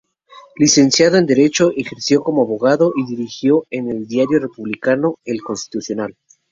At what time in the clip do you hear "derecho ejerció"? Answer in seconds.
1.27-2.23